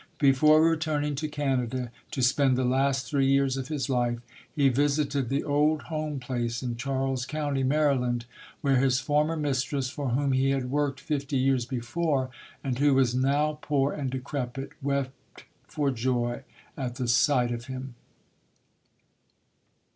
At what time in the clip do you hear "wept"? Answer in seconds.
14.81-15.43